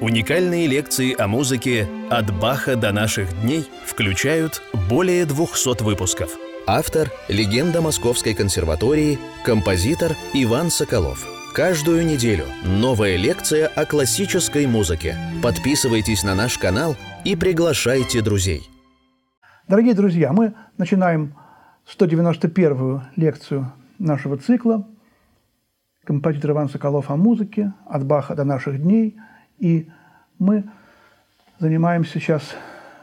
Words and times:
Уникальные 0.00 0.66
лекции 0.66 1.14
о 1.20 1.28
музыке 1.28 1.86
«От 2.08 2.34
Баха 2.40 2.74
до 2.74 2.90
наших 2.90 3.38
дней» 3.42 3.68
включают 3.84 4.62
более 4.88 5.26
200 5.26 5.82
выпусков. 5.82 6.38
Автор– 6.66 7.10
легенда 7.28 7.82
Московской 7.82 8.32
консерватории, 8.32 9.18
композитор 9.44 10.12
Иван 10.32 10.70
Соколов. 10.70 11.26
Каждую 11.52 12.06
неделю 12.06 12.46
новая 12.64 13.16
лекция 13.16 13.66
о 13.66 13.84
классической 13.84 14.66
музыке. 14.66 15.16
Подписывайтесь 15.42 16.24
на 16.24 16.34
наш 16.34 16.56
канал 16.56 16.96
и 17.26 17.36
приглашайте 17.36 18.22
друзей. 18.22 18.62
Дорогие 19.68 19.92
друзья, 19.92 20.32
мы 20.32 20.54
начинаем 20.78 21.34
191-ю 21.86 23.02
лекцию 23.16 23.70
нашего 23.98 24.38
цикла 24.38 24.88
«Композитор 26.04 26.52
Иван 26.52 26.70
Соколов 26.70 27.10
о 27.10 27.16
музыке. 27.16 27.74
От 27.86 28.06
Баха 28.06 28.34
до 28.34 28.44
наших 28.44 28.80
дней». 28.80 29.18
И 29.60 29.88
мы 30.38 30.64
занимаемся 31.58 32.18
сейчас 32.18 32.42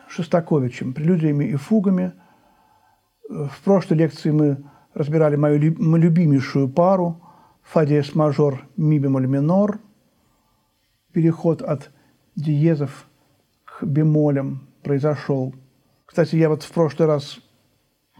Шостаковичем, 0.09 0.93
прелюдиями 0.93 1.45
и 1.45 1.55
фугами. 1.55 2.13
В 3.29 3.63
прошлой 3.63 3.97
лекции 3.97 4.31
мы 4.31 4.63
разбирали 4.93 5.35
мою 5.35 5.59
любимейшую 5.59 6.67
пару 6.67 7.21
фа 7.61 7.85
диез 7.85 8.15
мажор 8.15 8.65
ми 8.77 8.99
бемоль 8.99 9.27
минор, 9.27 9.79
переход 11.11 11.61
от 11.61 11.91
диезов 12.35 13.07
к 13.65 13.83
бемолям 13.83 14.67
произошел. 14.81 15.53
Кстати, 16.05 16.37
я 16.37 16.49
вот 16.49 16.63
в 16.63 16.71
прошлый 16.71 17.07
раз 17.07 17.39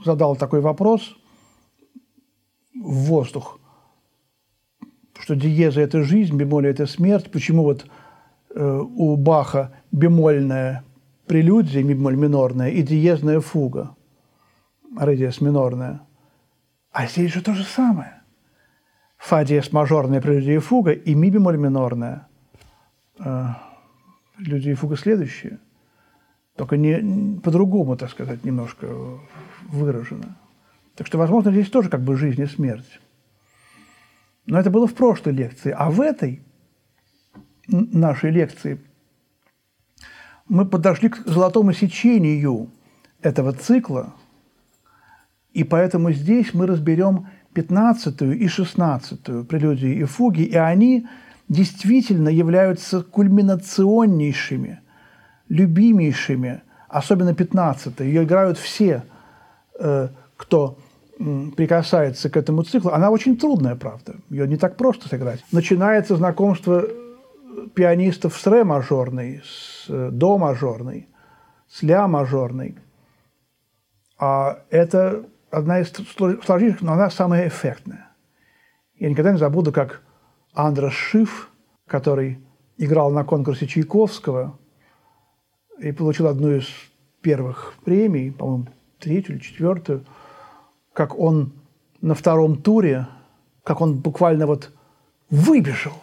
задал 0.03 0.35
такой 0.35 0.59
вопрос 0.61 1.17
в 2.75 3.05
воздух, 3.05 3.59
что 5.19 5.35
диеза– 5.35 5.81
это 5.81 6.03
жизнь, 6.03 6.35
бемоли– 6.35 6.69
это 6.69 6.85
смерть. 6.85 7.31
Почему 7.31 7.63
вот 7.63 7.87
у 8.57 9.15
Баха 9.15 9.71
бемольная 9.91 10.83
прелюдия, 11.27 11.83
бемоль 11.83 12.15
минорная, 12.15 12.69
и 12.69 12.81
диезная 12.81 13.39
фуга, 13.39 13.95
ре 14.99 15.17
диез 15.17 15.41
минорная. 15.41 16.01
А 16.91 17.05
здесь 17.07 17.33
же 17.33 17.41
то 17.41 17.53
же 17.53 17.63
самое. 17.63 18.21
Фа 19.17 19.43
диез 19.43 19.71
мажорная 19.71 20.21
прелюдия 20.21 20.55
и 20.55 20.59
фуга, 20.59 20.91
и 20.91 21.13
ми 21.13 21.29
бемоль 21.29 21.57
минорная. 21.57 22.27
Э, 23.19 23.47
прелюдия 24.37 24.71
и 24.71 24.75
фуга 24.75 24.95
следующие. 24.95 25.59
Только 26.55 26.77
не, 26.77 27.39
по-другому, 27.39 27.97
так 27.97 28.09
сказать, 28.09 28.43
немножко 28.43 28.87
выражено. 29.69 30.37
Так 30.95 31.05
что, 31.05 31.19
возможно, 31.19 31.51
здесь 31.51 31.69
тоже 31.69 31.89
как 31.89 32.01
бы 32.01 32.15
жизнь 32.15 32.41
и 32.41 32.47
смерть. 32.47 32.99
Но 34.47 34.59
это 34.59 34.71
было 34.71 34.87
в 34.87 34.95
прошлой 34.95 35.33
лекции. 35.33 35.75
А 35.77 35.91
в 35.91 36.01
этой 36.01 36.41
нашей 37.67 38.31
лекции, 38.31 38.79
мы 40.47 40.65
подошли 40.65 41.09
к 41.09 41.17
золотому 41.25 41.73
сечению 41.73 42.69
этого 43.21 43.51
цикла, 43.53 44.13
и 45.53 45.63
поэтому 45.63 46.11
здесь 46.11 46.53
мы 46.53 46.67
разберем 46.67 47.27
15 47.53 48.21
и 48.21 48.47
16 48.47 49.47
прелюдии 49.47 49.95
и 49.95 50.03
фуги, 50.03 50.43
и 50.43 50.55
они 50.55 51.07
действительно 51.49 52.29
являются 52.29 53.01
кульминационнейшими, 53.01 54.79
любимейшими, 55.49 56.61
особенно 56.87 57.33
15 57.33 57.99
Ее 58.01 58.23
играют 58.23 58.57
все, 58.57 59.03
э, 59.79 60.09
кто 60.35 60.77
прикасается 61.17 62.29
к 62.29 62.37
этому 62.37 62.61
циклу. 62.63 62.91
Она 62.91 63.09
очень 63.09 63.37
трудная, 63.37 63.75
правда. 63.75 64.17
Ее 64.29 64.47
не 64.47 64.57
так 64.57 64.77
просто 64.77 65.09
сыграть. 65.09 65.43
Начинается 65.51 66.15
знакомство 66.15 66.85
пианистов 67.73 68.37
с 68.37 68.47
ре 68.47 68.63
мажорной, 68.63 69.41
с 69.43 69.85
э, 69.89 70.09
до 70.11 70.37
мажорной, 70.37 71.07
с 71.67 71.81
ля 71.83 72.07
мажорной. 72.07 72.77
А 74.19 74.59
это 74.69 75.25
одна 75.51 75.79
из 75.79 75.91
сложнейших, 76.43 76.81
но 76.81 76.93
она 76.93 77.09
самая 77.09 77.47
эффектная. 77.47 78.11
Я 78.95 79.09
никогда 79.09 79.31
не 79.31 79.37
забуду, 79.37 79.71
как 79.71 80.01
Андрес 80.53 80.93
Шиф, 80.93 81.49
который 81.85 82.39
играл 82.77 83.11
на 83.11 83.23
конкурсе 83.23 83.67
Чайковского 83.67 84.57
и 85.79 85.91
получил 85.91 86.27
одну 86.27 86.51
из 86.51 86.67
первых 87.21 87.75
премий, 87.83 88.31
по-моему, 88.31 88.67
третью 88.99 89.35
или 89.35 89.41
четвертую, 89.41 90.05
как 90.93 91.17
он 91.17 91.53
на 92.01 92.15
втором 92.15 92.61
туре, 92.61 93.07
как 93.63 93.81
он 93.81 93.97
буквально 93.99 94.47
вот 94.47 94.71
выбежал 95.29 95.93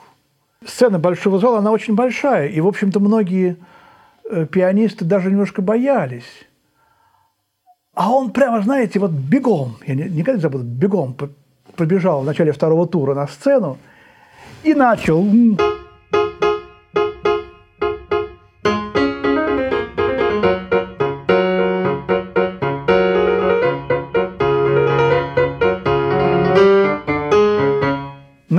сцена 0.66 0.98
большого 0.98 1.38
зала, 1.38 1.58
она 1.58 1.70
очень 1.70 1.94
большая, 1.94 2.48
и, 2.48 2.60
в 2.60 2.66
общем-то, 2.66 3.00
многие 3.00 3.56
э, 4.30 4.46
пианисты 4.46 5.04
даже 5.04 5.30
немножко 5.30 5.62
боялись. 5.62 6.46
А 7.94 8.10
он 8.10 8.32
прямо, 8.32 8.60
знаете, 8.62 8.98
вот 8.98 9.12
бегом, 9.12 9.76
я 9.86 9.94
никогда 9.94 10.34
не 10.34 10.40
забуду, 10.40 10.64
бегом 10.64 11.16
побежал 11.76 12.22
в 12.22 12.24
начале 12.24 12.52
второго 12.52 12.86
тура 12.86 13.14
на 13.14 13.26
сцену 13.28 13.78
и 14.62 14.74
начал 14.74 15.24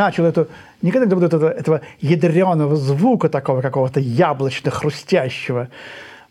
начал 0.06 0.26
эту, 0.26 0.48
никогда 0.82 1.06
не 1.06 1.10
забуду 1.10 1.26
этого, 1.26 1.50
этого 1.50 1.82
ядреного 2.00 2.76
звука 2.76 3.30
такого 3.30 3.62
какого-то 3.62 4.00
яблочно-хрустящего 4.00 5.70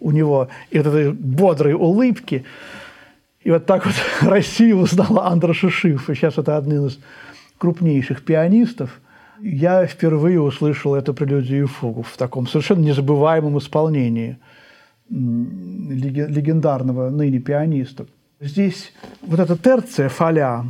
у 0.00 0.10
него, 0.10 0.48
и 0.70 0.78
вот 0.78 0.86
этой 0.86 1.12
бодрой 1.12 1.74
улыбки. 1.74 2.44
И 3.42 3.50
вот 3.50 3.66
так 3.66 3.86
вот 3.86 3.94
Россия 4.22 4.74
узнала 4.74 5.26
Андроша 5.26 5.70
Шифа. 5.70 6.14
Сейчас 6.14 6.38
это 6.38 6.56
один 6.56 6.86
из 6.86 6.98
крупнейших 7.58 8.24
пианистов. 8.24 9.00
Я 9.40 9.86
впервые 9.86 10.40
услышал 10.40 10.94
эту 10.94 11.12
прелюдию 11.12 11.64
и 11.64 11.66
фугу 11.66 12.02
в 12.02 12.16
таком 12.16 12.46
совершенно 12.46 12.80
незабываемом 12.80 13.58
исполнении 13.58 14.38
легендарного 15.10 17.10
ныне 17.10 17.40
пианиста. 17.40 18.06
Здесь 18.40 18.92
вот 19.22 19.40
эта 19.40 19.56
терция 19.56 20.08
фаля, 20.08 20.64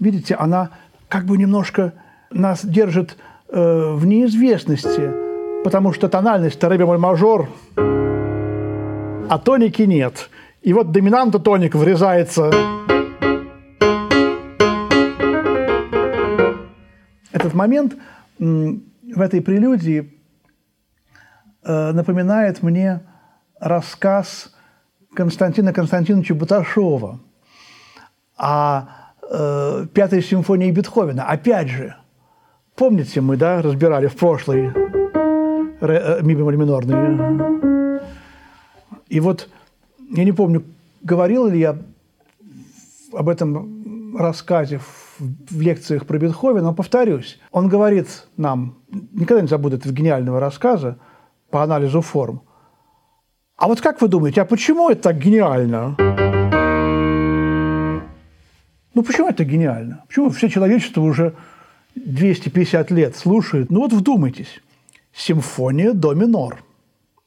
видите, 0.00 0.34
она 0.34 0.70
как 1.08 1.24
бы 1.24 1.36
немножко 1.36 1.94
нас 2.30 2.64
держит 2.64 3.16
э, 3.48 3.92
в 3.92 4.06
неизвестности, 4.06 5.10
потому 5.64 5.92
что 5.92 6.08
тональность 6.08 6.62
ре 6.62 6.76
бемоль 6.76 6.98
мажор, 6.98 7.48
а 7.76 9.38
тоники 9.38 9.82
нет. 9.82 10.30
И 10.62 10.72
вот 10.72 10.92
доминанта 10.92 11.38
тоник 11.38 11.74
врезается. 11.74 12.50
Этот 17.32 17.54
момент 17.54 17.96
в 18.38 19.20
этой 19.20 19.40
прелюдии 19.40 20.12
э, 21.62 21.92
напоминает 21.92 22.62
мне 22.62 23.00
рассказ 23.60 24.54
Константина 25.14 25.72
Константиновича 25.72 26.34
Баташова 26.34 27.20
о 28.36 28.97
э, 29.30 29.86
пятой 29.92 30.22
симфонии 30.22 30.70
Бетховена. 30.70 31.24
Опять 31.24 31.68
же, 31.68 31.96
помните, 32.74 33.20
мы 33.20 33.36
да, 33.36 33.62
разбирали 33.62 34.06
в 34.06 34.16
прошлой 34.16 34.72
э, 35.80 36.20
ми 36.22 36.34
бемоль 36.34 36.56
минорные. 36.56 38.00
И 39.08 39.20
вот 39.20 39.48
я 40.10 40.24
не 40.24 40.32
помню, 40.32 40.64
говорил 41.02 41.46
ли 41.46 41.58
я 41.58 41.76
об 43.12 43.28
этом 43.28 44.16
рассказе 44.16 44.78
в, 44.78 45.20
в 45.50 45.60
лекциях 45.60 46.06
про 46.06 46.18
Бетховена, 46.18 46.68
но 46.68 46.74
повторюсь. 46.74 47.38
Он 47.52 47.68
говорит 47.68 48.26
нам, 48.36 48.78
никогда 49.12 49.42
не 49.42 49.48
забуду 49.48 49.76
этого 49.76 49.92
гениального 49.92 50.40
рассказа 50.40 50.98
по 51.50 51.62
анализу 51.62 52.00
форм. 52.00 52.42
А 53.56 53.66
вот 53.66 53.80
как 53.80 54.00
вы 54.00 54.08
думаете, 54.08 54.42
а 54.42 54.44
почему 54.44 54.90
это 54.90 55.02
так 55.02 55.18
гениально? 55.18 56.27
Ну 58.98 59.04
почему 59.04 59.28
это 59.28 59.44
гениально? 59.44 60.02
Почему 60.08 60.28
все 60.30 60.48
человечество 60.48 61.02
уже 61.02 61.34
250 61.94 62.90
лет 62.90 63.14
слушает? 63.14 63.70
Ну 63.70 63.82
вот 63.82 63.92
вдумайтесь. 63.92 64.60
Симфония 65.14 65.92
до 65.92 66.14
минор. 66.14 66.64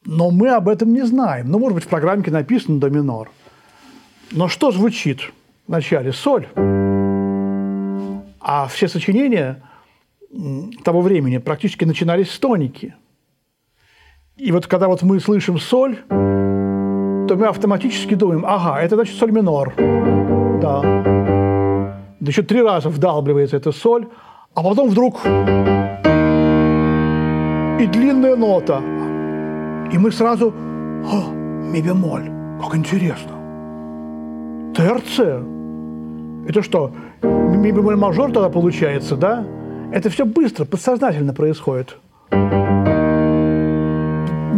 Но 0.04 0.32
мы 0.32 0.50
об 0.50 0.68
этом 0.68 0.92
не 0.92 1.06
знаем. 1.06 1.50
Ну, 1.50 1.60
может 1.60 1.76
быть, 1.76 1.86
в 1.86 1.88
программке 1.88 2.30
написано 2.30 2.82
до 2.82 2.90
минор. 2.90 3.32
Но 4.34 4.50
что 4.50 4.72
звучит 4.74 5.22
в 5.66 5.72
начале? 5.72 6.12
Соль. 6.12 6.46
А 8.42 8.68
все 8.68 8.90
сочинения 8.90 9.64
того 10.84 11.00
времени 11.00 11.38
практически 11.38 11.86
начинались 11.86 12.32
с 12.32 12.38
тоники. 12.38 12.96
И 14.36 14.52
вот 14.52 14.68
когда 14.68 14.90
вот 14.90 15.04
мы 15.04 15.22
слышим 15.22 15.58
соль, 15.58 15.96
то 16.10 17.36
мы 17.38 17.48
автоматически 17.48 18.16
думаем, 18.16 18.44
ага, 18.46 18.82
это 18.82 18.96
значит 18.96 19.16
соль 19.16 19.32
минор. 19.32 19.74
Да. 19.78 21.11
Да 22.22 22.30
еще 22.30 22.44
три 22.44 22.62
раза 22.62 22.90
вдалбливается 22.90 23.58
эта 23.58 23.72
соль, 23.72 24.08
а 24.54 24.62
потом 24.62 24.90
вдруг 24.90 25.26
и 27.80 27.88
длинная 27.88 28.36
нота. 28.36 28.80
И 29.92 29.98
мы 29.98 30.12
сразу, 30.12 30.54
о, 31.04 31.32
ми 31.34 31.82
бемоль, 31.82 32.30
как 32.62 32.76
интересно. 32.76 33.32
ТРЦ. 34.76 35.20
Это 36.48 36.62
что, 36.62 36.92
ми 37.24 37.72
бемоль 37.72 37.96
мажор 37.96 38.32
тогда 38.32 38.50
получается, 38.50 39.16
да? 39.16 39.44
Это 39.92 40.12
все 40.12 40.24
быстро, 40.24 40.66
подсознательно 40.66 41.34
происходит. 41.34 41.98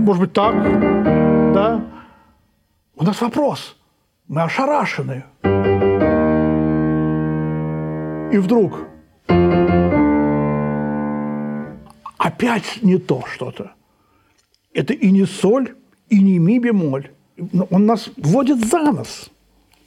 Может 0.04 0.22
быть, 0.22 0.34
так, 0.34 0.54
да? 1.54 1.82
У 2.98 3.06
нас 3.06 3.22
вопрос. 3.22 3.78
Мы 4.28 4.42
ошарашены. 4.42 5.24
И 8.34 8.38
вдруг 8.38 8.88
опять 12.18 12.80
не 12.82 12.98
то 12.98 13.24
что-то. 13.32 13.74
Это 14.74 14.94
и 14.94 15.12
не 15.12 15.26
соль, 15.26 15.76
и 16.10 16.20
не 16.20 16.40
ми 16.40 16.58
бемоль. 16.58 17.12
Он 17.70 17.86
нас 17.86 18.10
вводит 18.18 18.66
за 18.66 18.92
нос. 18.92 19.30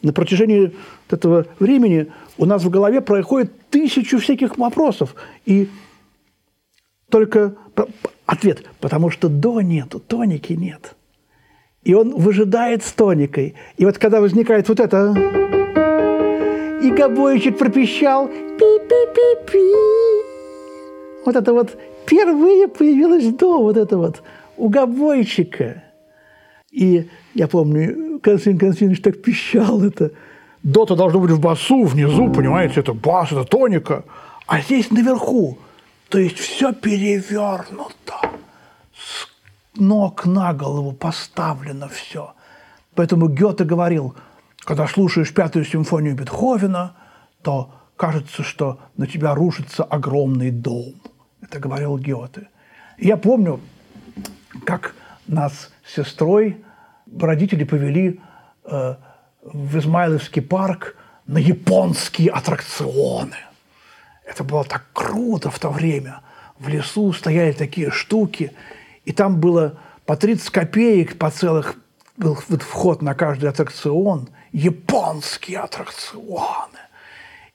На 0.02 0.12
протяжении 0.12 0.72
этого 1.10 1.46
времени 1.58 2.06
у 2.38 2.44
нас 2.44 2.62
в 2.62 2.70
голове 2.70 3.00
происходит 3.00 3.68
тысячу 3.68 4.20
всяких 4.20 4.58
вопросов. 4.58 5.16
И 5.44 5.68
только 7.10 7.56
ответ, 8.26 8.64
потому 8.78 9.10
что 9.10 9.28
до 9.28 9.60
нету, 9.60 9.98
тоники 9.98 10.52
нет. 10.52 10.94
И 11.82 11.94
он 11.94 12.14
выжидает 12.14 12.84
с 12.84 12.92
тоникой. 12.92 13.56
И 13.76 13.84
вот 13.84 13.98
когда 13.98 14.20
возникает 14.20 14.68
вот 14.68 14.78
это... 14.78 15.55
И 16.86 16.90
гобойчик 16.92 17.58
пропищал 17.58 18.28
пи-пи-пи-пи. 18.28 19.72
Вот 21.24 21.34
это 21.34 21.52
вот 21.52 21.76
впервые 22.04 22.68
появилось 22.68 23.26
до 23.34 23.60
вот 23.60 23.76
это 23.76 23.98
вот 23.98 24.22
у 24.56 24.68
гобойчика. 24.68 25.82
И 26.70 27.08
я 27.34 27.48
помню, 27.48 28.20
Константин 28.22 28.58
Константинович 28.60 29.02
так 29.02 29.20
пищал 29.20 29.82
это. 29.82 30.12
До-то 30.62 30.94
должно 30.94 31.18
быть 31.18 31.32
в 31.32 31.40
басу, 31.40 31.82
внизу, 31.82 32.32
понимаете, 32.32 32.78
это 32.78 32.92
бас, 32.92 33.32
это 33.32 33.42
тоника. 33.42 34.04
А 34.46 34.60
здесь 34.60 34.92
наверху. 34.92 35.58
То 36.08 36.18
есть 36.18 36.38
все 36.38 36.72
перевернуто. 36.72 38.30
С 38.94 39.26
ног 39.76 40.24
на 40.24 40.54
голову 40.54 40.92
поставлено 40.92 41.88
все. 41.88 42.32
Поэтому 42.94 43.26
Гёте 43.26 43.64
говорил, 43.64 44.14
когда 44.66 44.88
слушаешь 44.88 45.32
пятую 45.32 45.64
симфонию 45.64 46.16
Бетховена, 46.16 46.96
то 47.42 47.72
кажется, 47.96 48.42
что 48.42 48.80
на 48.96 49.06
тебя 49.06 49.32
рушится 49.32 49.84
огромный 49.84 50.50
дом. 50.50 50.94
Это 51.40 51.60
говорил 51.60 51.96
Гёте. 51.96 52.48
я 52.98 53.16
помню, 53.16 53.60
как 54.64 54.96
нас 55.28 55.70
с 55.84 55.94
сестрой 55.94 56.64
родители 57.16 57.62
повели 57.62 58.20
э, 58.64 58.96
в 59.44 59.78
Измайловский 59.78 60.42
парк 60.42 60.96
на 61.26 61.38
японские 61.38 62.30
аттракционы. 62.30 63.36
Это 64.24 64.42
было 64.42 64.64
так 64.64 64.86
круто 64.92 65.48
в 65.48 65.60
то 65.60 65.70
время. 65.70 66.22
В 66.58 66.66
лесу 66.66 67.12
стояли 67.12 67.52
такие 67.52 67.92
штуки, 67.92 68.50
и 69.04 69.12
там 69.12 69.38
было 69.38 69.78
по 70.06 70.16
30 70.16 70.50
копеек 70.50 71.18
по 71.18 71.30
целых 71.30 71.76
был 72.16 72.34
вход 72.34 73.02
на 73.02 73.14
каждый 73.14 73.48
аттракцион. 73.50 74.28
Японские 74.56 75.58
аттракционы. 75.58 76.78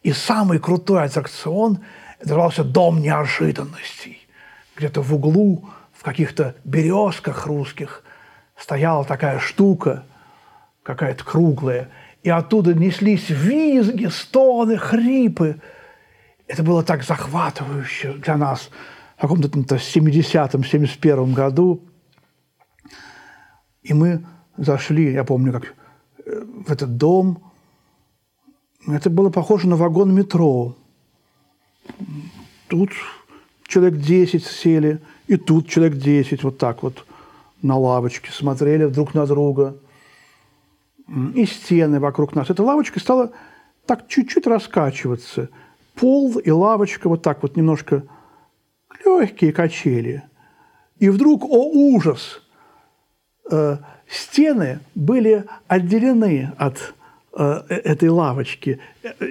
И 0.03 0.13
самый 0.13 0.59
крутой 0.59 1.05
аттракцион 1.05 1.79
назывался 2.21 2.63
«Дом 2.63 3.01
неожиданностей». 3.01 4.27
Где-то 4.75 5.01
в 5.01 5.11
углу, 5.15 5.67
в 5.93 6.03
каких-то 6.03 6.53
березках 6.63 7.47
русских, 7.47 8.03
стояла 8.55 9.03
такая 9.03 9.39
штука, 9.39 10.03
какая-то 10.83 11.23
круглая, 11.25 11.89
и 12.21 12.29
оттуда 12.29 12.75
неслись 12.75 13.29
визги, 13.29 14.05
стоны, 14.05 14.77
хрипы. 14.77 15.59
Это 16.45 16.61
было 16.61 16.83
так 16.83 17.01
захватывающе 17.01 18.13
для 18.13 18.37
нас 18.37 18.69
в 19.17 19.21
каком-то 19.21 19.47
70-м, 19.47 20.61
71-м 20.61 21.33
году. 21.33 21.83
И 23.81 23.91
мы 23.91 24.23
зашли, 24.55 25.13
я 25.13 25.23
помню, 25.23 25.51
как 25.51 25.80
в 26.25 26.71
этот 26.71 26.97
дом. 26.97 27.39
Это 28.87 29.09
было 29.09 29.29
похоже 29.29 29.67
на 29.67 29.75
вагон 29.75 30.13
метро. 30.13 30.75
Тут 32.67 32.91
человек 33.67 33.99
10 33.99 34.45
сели, 34.45 34.99
и 35.27 35.37
тут 35.37 35.67
человек 35.67 35.97
10 35.97 36.43
вот 36.43 36.57
так 36.57 36.83
вот 36.83 37.05
на 37.61 37.77
лавочке, 37.77 38.31
смотрели 38.31 38.87
друг 38.87 39.13
на 39.13 39.25
друга. 39.25 39.77
И 41.35 41.45
стены 41.45 41.99
вокруг 41.99 42.35
нас. 42.35 42.49
Эта 42.49 42.63
лавочка 42.63 42.99
стала 42.99 43.31
так 43.85 44.07
чуть-чуть 44.07 44.47
раскачиваться. 44.47 45.49
Пол 45.95 46.37
и 46.39 46.49
лавочка 46.49 47.09
вот 47.09 47.21
так 47.21 47.41
вот 47.41 47.57
немножко 47.57 48.03
легкие 49.05 49.51
качели. 49.51 50.23
И 50.99 51.09
вдруг, 51.09 51.43
о 51.43 51.69
ужас, 51.69 52.41
э, 53.49 53.77
стены 54.09 54.79
были 54.95 55.45
отделены 55.67 56.51
от 56.57 56.93
э, 57.37 57.61
этой 57.69 58.09
лавочки. 58.09 58.79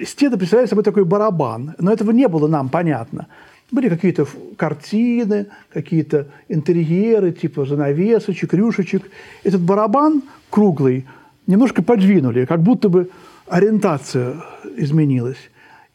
Стены 0.05 0.37
представляли 0.37 0.67
собой 0.67 0.83
такой 0.83 1.05
барабан, 1.05 1.75
но 1.77 1.93
этого 1.93 2.11
не 2.11 2.27
было 2.27 2.47
нам 2.47 2.69
понятно. 2.69 3.27
Были 3.71 3.87
какие-то 3.87 4.27
картины, 4.57 5.47
какие-то 5.71 6.27
интерьеры, 6.49 7.31
типа 7.31 7.65
занавесочек, 7.65 8.53
рюшечек. 8.53 9.03
Этот 9.43 9.61
барабан 9.61 10.23
круглый 10.49 11.05
немножко 11.47 11.81
подвинули, 11.81 12.45
как 12.45 12.61
будто 12.61 12.89
бы 12.89 13.09
ориентация 13.47 14.35
изменилась. 14.75 15.37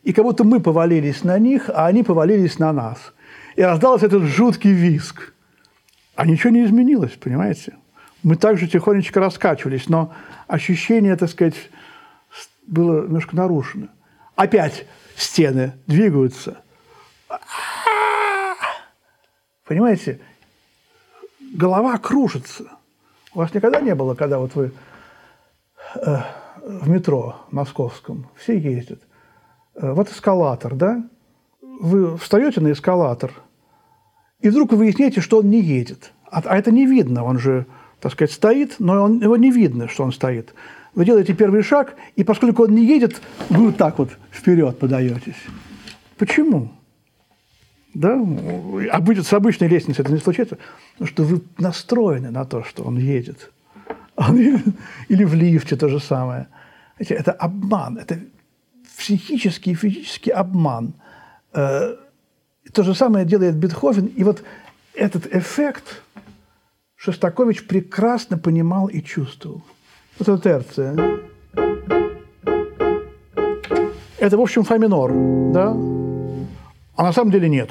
И 0.05 0.12
как 0.12 0.25
будто 0.25 0.45
мы 0.45 0.61
повалились 0.61 1.25
на 1.25 1.39
них, 1.39 1.69
а 1.69 1.87
они 1.87 2.03
повалились 2.03 2.59
на 2.59 2.73
нас. 2.73 3.12
И 3.57 3.62
раздался 3.62 4.07
этот 4.07 4.23
жуткий 4.23 4.73
виск. 4.73 5.33
А 6.15 6.27
ничего 6.27 6.51
не 6.51 6.65
изменилось, 6.65 7.12
понимаете? 7.12 7.75
Мы 8.26 8.37
также 8.37 8.67
тихонечко 8.67 9.20
раскачивались, 9.20 9.88
но 9.88 10.12
ощущение, 10.49 11.17
так 11.17 11.31
сказать, 11.31 11.55
было 12.67 13.05
немножко 13.05 13.37
нарушено. 13.37 13.88
Опять 14.34 14.87
стены 15.17 15.75
двигаются– 15.87 16.58
Понимаете, 19.67 20.20
голова 21.40 21.99
кружится. 21.99 22.64
У 23.35 23.38
вас 23.38 23.52
никогда 23.52 23.80
не 23.80 23.95
было, 23.95 24.14
когда 24.14 24.38
вот 24.38 24.54
вы 24.54 24.73
э, 25.97 26.16
в 26.64 26.88
метро 26.88 27.37
московском, 27.50 28.28
все 28.37 28.59
ездят, 28.59 29.00
вот 29.75 30.11
эскалатор, 30.11 30.75
да? 30.75 31.04
Вы 31.61 32.16
встаете 32.16 32.61
на 32.61 32.73
эскалатор, 32.73 33.33
и 34.40 34.49
вдруг 34.49 34.71
вы 34.71 34.78
выясняете, 34.78 35.21
что 35.21 35.38
он 35.38 35.50
не 35.50 35.61
едет. 35.61 36.12
А, 36.30 36.42
а 36.45 36.56
это 36.56 36.71
не 36.71 36.87
видно, 36.87 37.25
он 37.25 37.38
же, 37.38 37.66
так 38.07 38.13
сказать, 38.13 38.33
стоит, 38.33 38.77
но 38.79 39.03
он, 39.03 39.21
его 39.21 39.37
не 39.37 39.51
видно, 39.51 39.89
что 39.89 40.05
он 40.05 40.13
стоит. 40.13 40.55
Вы 40.95 41.05
делаете 41.05 41.35
первый 41.35 41.63
шаг, 41.63 41.97
и 42.15 42.23
поскольку 42.23 42.63
он 42.63 42.71
не 42.71 42.87
едет, 42.87 43.21
вы 43.49 43.67
вот 43.67 43.77
так 43.77 43.99
вот 43.99 44.11
вперед 44.31 44.79
подаетесь. 44.79 45.35
Почему? 46.17 46.71
Да? 47.95 48.17
А 48.93 49.23
с 49.23 49.33
обычной 49.33 49.67
лестницей 49.67 50.05
это 50.05 50.13
не 50.13 50.21
случается, 50.21 50.59
потому 50.93 51.09
что 51.09 51.25
вы 51.25 51.43
настроены 51.59 52.31
на 52.31 52.45
то, 52.45 52.63
что 52.63 52.85
он 52.85 52.97
едет. 52.97 53.51
Или 55.09 55.25
в 55.25 55.35
лифте 55.35 55.75
то 55.75 55.89
же 55.89 55.99
самое. 55.99 56.47
Это 56.99 57.33
обман, 57.33 57.99
это 57.99 58.21
психический 58.97 59.73
и 59.73 59.75
физический 59.75 60.31
обман. 60.31 60.95
Э, 61.53 61.97
то 62.73 62.85
же 62.85 62.95
самое 62.95 63.27
делает 63.27 63.57
Бетховен. 63.57 64.07
И 64.07 64.23
вот 64.23 64.45
этот 64.95 65.27
эффект 65.35 66.03
Шостакович 66.97 67.67
прекрасно 67.67 68.38
понимал 68.38 68.88
и 68.88 69.03
чувствовал. 69.03 69.62
Это 70.19 70.38
терция. 70.38 70.97
Это, 74.19 74.38
в 74.38 74.41
общем, 74.41 74.65
фа 74.65 74.79
минор, 74.79 75.12
да? 75.53 75.73
А 76.97 77.03
на 77.03 77.12
самом 77.12 77.31
деле 77.31 77.49
нет. 77.49 77.71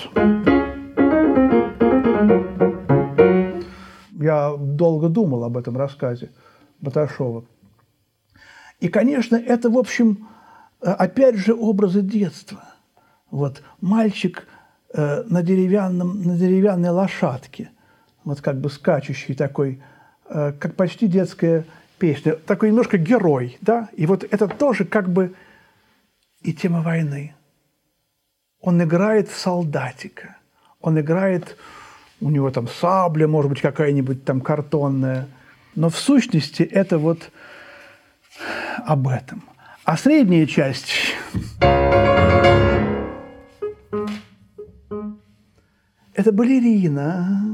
Я 4.11 4.55
долго 4.57 5.09
думал 5.09 5.43
об 5.43 5.57
этом 5.57 5.75
рассказе 5.77 6.31
Баташова. 6.79 7.45
И, 8.79 8.87
конечно, 8.87 9.35
это, 9.35 9.69
в 9.69 9.77
общем, 9.77 10.27
э, 10.81 10.89
опять 10.91 11.35
же, 11.35 11.53
образы 11.53 12.01
детства. 12.01 12.63
Вот 13.31 13.63
мальчик 13.81 14.47
э, 14.93 15.23
на, 15.23 15.41
деревянном, 15.41 16.21
на 16.23 16.37
деревянной 16.37 16.89
лошадке, 16.89 17.71
вот 18.25 18.41
как 18.41 18.59
бы 18.59 18.69
скачущий 18.69 19.35
такой, 19.35 19.81
э, 20.29 20.51
как 20.59 20.75
почти 20.75 21.07
детская 21.07 21.63
песня, 21.97 22.35
такой 22.35 22.69
немножко 22.69 22.97
герой, 22.97 23.57
да, 23.61 23.89
и 23.95 24.05
вот 24.05 24.25
это 24.29 24.49
тоже 24.49 24.83
как 24.83 25.07
бы 25.09 25.33
и 26.41 26.51
тема 26.51 26.81
войны– 26.81 27.33
он 28.65 28.81
играет 28.81 29.29
солдатика, 29.29 30.37
он 30.81 30.99
играет 30.99 31.55
у 32.19 32.31
него 32.31 32.49
там 32.49 32.67
сабля, 32.67 33.27
может 33.27 33.51
быть, 33.51 33.61
какая-нибудь 33.61 34.25
там 34.25 34.41
картонная. 34.41 35.27
Но 35.75 35.89
в 35.89 35.97
сущности 35.97 36.63
это 36.63 36.97
вот 36.97 37.31
об 38.83 39.07
этом. 39.07 39.43
А 39.83 39.97
средняя 39.97 40.47
часть– 40.47 41.13
это 46.15 46.31
балерина. 46.31 47.44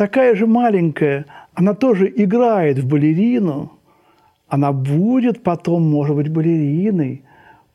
Такая 0.00 0.34
же 0.34 0.46
маленькая, 0.46 1.26
она 1.52 1.74
тоже 1.74 2.10
играет 2.16 2.78
в 2.78 2.88
балерину, 2.88 3.78
она 4.48 4.72
будет 4.72 5.42
потом, 5.42 5.82
может 5.82 6.16
быть, 6.16 6.30
балериной. 6.30 7.22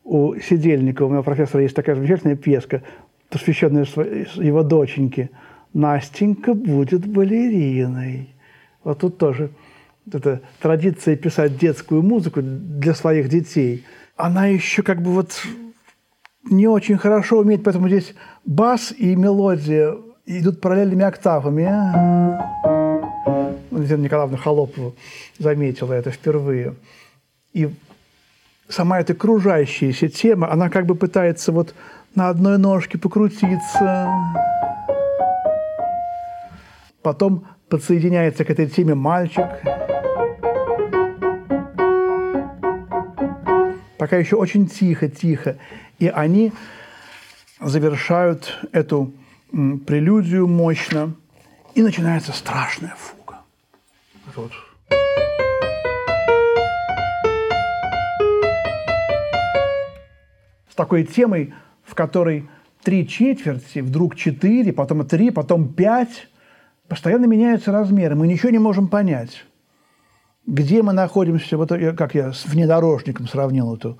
У 0.03 0.33
Сидельникова, 0.35 1.05
у 1.05 1.09
моего 1.09 1.23
профессора, 1.23 1.61
есть 1.61 1.75
такая 1.75 1.95
замечательная 1.95 2.35
пьеска, 2.35 2.81
посвященная 3.29 3.85
его 4.35 4.63
доченьке. 4.63 5.29
Настенька 5.73 6.55
будет 6.55 7.05
балериной. 7.05 8.29
Вот 8.83 9.01
тут 9.01 9.19
тоже 9.19 9.51
эта 10.11 10.41
традиция 10.59 11.15
писать 11.17 11.59
детскую 11.59 12.01
музыку 12.01 12.41
для 12.41 12.95
своих 12.95 13.29
детей– 13.29 13.83
она 14.17 14.47
еще 14.47 14.81
как 14.81 15.01
бы 15.01 15.11
вот 15.11 15.41
не 16.49 16.67
очень 16.67 16.97
хорошо 16.97 17.39
умеет, 17.39 17.63
поэтому 17.63 17.87
здесь 17.87 18.15
бас 18.45 18.93
и 18.97 19.15
мелодия 19.15 19.95
идут 20.25 20.61
параллельными 20.61 21.03
октавами. 21.03 21.63
Елена 23.71 24.03
Николаевна 24.03 24.37
Холопова 24.37 24.93
заметила 25.37 25.93
это 25.93 26.11
впервые. 26.11 26.75
И 27.53 27.69
сама 28.69 28.99
эта 28.99 29.13
кружащаяся 29.13 30.07
тема, 30.07 30.51
она 30.51 30.69
как 30.69 30.85
бы 30.85 30.95
пытается 30.95 31.51
вот 31.51 31.75
на 32.15 32.29
одной 32.29 32.57
ножке 32.57 32.97
покрутиться. 32.97 34.09
Потом 37.01 37.45
подсоединяется 37.69 38.45
к 38.45 38.49
этой 38.49 38.67
теме 38.67 38.95
мальчик– 38.95 39.47
пока 44.05 44.17
еще 44.17 44.35
очень 44.35 44.67
тихо-тихо. 44.67 45.57
И 45.97 46.07
они 46.07 46.53
завершают 47.59 48.55
эту 48.71 49.11
прелюдию 49.85 50.47
мощно, 50.47 51.13
и 51.73 51.81
начинается 51.81 52.31
страшная 52.31 52.95
фуга. 52.97 53.39
Вот. 54.35 54.51
С 60.69 60.75
такой 60.75 61.03
темой, 61.03 61.53
в 61.83 61.95
которой 61.95 62.49
три 62.83 63.07
четверти, 63.07 63.79
вдруг 63.79 64.15
четыре, 64.15 64.73
потом 64.73 65.05
три, 65.07 65.31
потом 65.31 65.73
пять, 65.73 66.27
постоянно 66.87 67.25
меняются 67.25 67.71
размеры, 67.71 68.15
мы 68.15 68.27
ничего 68.27 68.49
не 68.49 68.59
можем 68.59 68.87
понять 68.87 69.45
где 70.47 70.83
мы 70.83 70.93
находимся, 70.93 71.57
вот 71.57 71.69
как 71.97 72.15
я 72.15 72.31
с 72.31 72.45
внедорожником 72.45 73.27
сравнил 73.27 73.75
эту, 73.75 73.97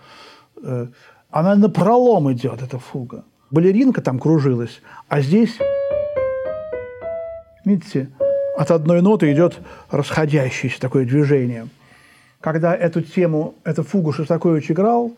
э, 0.62 0.88
она 1.29 1.55
на 1.55 1.69
пролом 1.69 2.31
идет, 2.31 2.62
эта 2.62 2.77
фуга. 2.77 3.24
Балеринка 3.55 4.01
там 4.01 4.19
кружилась, 4.19 4.81
а 5.07 5.21
здесь, 5.21 5.57
видите, 7.63 8.09
от 8.57 8.69
одной 8.69 9.01
ноты 9.01 9.31
идет 9.31 9.62
расходящееся 9.89 10.77
такое 10.81 11.05
движение. 11.05 11.69
Когда 12.41 12.75
эту 12.75 13.01
тему, 13.01 13.55
эту 13.63 13.83
фугу 13.83 14.12
Шостакович 14.12 14.71
играл, 14.71 15.13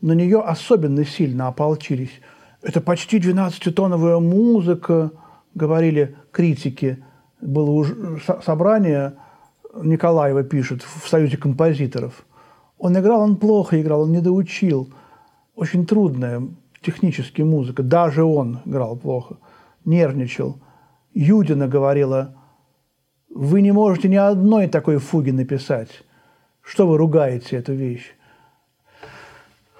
на 0.00 0.12
нее 0.12 0.40
особенно 0.40 1.04
сильно 1.04 1.48
ополчились. 1.48 2.22
Это 2.62 2.80
почти 2.80 3.18
12-тоновая 3.18 4.18
музыка, 4.18 5.10
говорили 5.54 6.16
критики. 6.32 7.04
Было 7.42 7.68
уже 7.68 8.18
собрание 8.46 9.12
Николаева 9.74 10.42
пишет 10.42 10.80
в 10.82 11.06
Союзе 11.06 11.36
композиторов. 11.36 12.24
Он 12.78 12.98
играл, 12.98 13.20
он 13.20 13.36
плохо 13.36 13.78
играл, 13.78 14.04
он 14.04 14.12
не 14.12 14.22
доучил. 14.22 14.88
Очень 15.54 15.84
трудная 15.84 16.44
технически 16.84 17.42
музыка. 17.42 17.82
Даже 17.82 18.24
он 18.24 18.60
играл 18.64 18.96
плохо, 18.96 19.38
нервничал. 19.84 20.60
Юдина 21.12 21.68
говорила, 21.68 22.36
вы 23.28 23.62
не 23.62 23.72
можете 23.72 24.08
ни 24.08 24.16
одной 24.16 24.68
такой 24.68 24.98
фуги 24.98 25.30
написать. 25.30 25.90
Что 26.60 26.86
вы 26.86 26.98
ругаете 26.98 27.56
эту 27.56 27.72
вещь? 27.72 28.14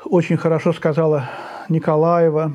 Очень 0.05 0.37
хорошо 0.37 0.73
сказала 0.73 1.31
Николаева. 1.69 2.53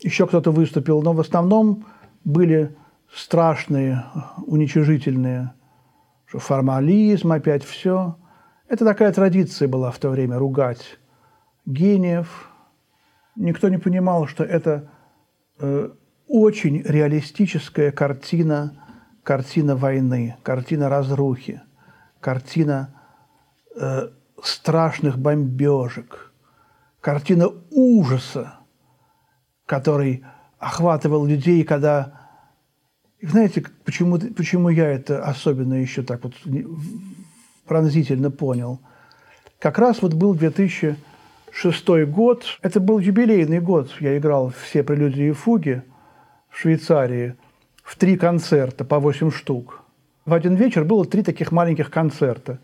Еще 0.00 0.26
кто-то 0.26 0.50
выступил, 0.50 1.02
но 1.02 1.12
в 1.12 1.20
основном 1.20 1.86
были 2.24 2.76
страшные, 3.12 4.04
уничижительные 4.46 5.52
что 6.34 6.40
формализм 6.40 7.30
опять 7.30 7.62
все. 7.62 8.16
Это 8.68 8.84
такая 8.84 9.12
традиция 9.12 9.68
была 9.68 9.92
в 9.92 9.98
то 9.98 10.10
время 10.10 10.36
ругать 10.36 10.98
гениев. 11.64 12.50
Никто 13.36 13.68
не 13.68 13.78
понимал, 13.78 14.26
что 14.26 14.44
это 14.44 14.90
э, 15.58 15.90
очень 16.28 16.82
реалистическая 16.82 17.90
картина, 17.90 18.84
картина 19.22 19.76
войны, 19.76 20.36
картина 20.42 20.88
разрухи, 20.88 21.60
картина 22.20 22.94
э, 23.76 24.08
страшных 24.42 25.18
бомбежек, 25.18 26.32
картина 27.00 27.48
ужаса, 27.70 28.58
который 29.66 30.24
охватывал 30.58 31.26
людей, 31.26 31.64
когда 31.64 32.24
знаете, 33.20 33.64
почему, 33.84 34.18
почему 34.18 34.68
я 34.68 34.90
это 34.90 35.24
особенно 35.24 35.74
еще 35.74 36.02
так 36.02 36.24
вот 36.24 36.34
пронзительно 37.66 38.30
понял? 38.30 38.80
Как 39.58 39.78
раз 39.78 40.02
вот 40.02 40.12
был 40.14 40.34
2006 41.54 42.10
год, 42.10 42.44
это 42.62 42.80
был 42.80 42.98
юбилейный 42.98 43.60
год, 43.60 43.88
я 44.00 44.18
играл 44.18 44.52
все 44.64 44.82
прелюдии 44.82 45.28
и 45.28 45.32
фуги 45.32 45.82
в 46.50 46.58
Швейцарии 46.58 47.36
в 47.84 47.96
три 47.96 48.16
концерта 48.16 48.84
по 48.84 48.98
8 48.98 49.30
штук. 49.30 49.80
В 50.26 50.34
один 50.34 50.56
вечер 50.56 50.84
было 50.84 51.04
три 51.04 51.22
таких 51.22 51.52
маленьких 51.52 51.90
концерта. 51.90 52.58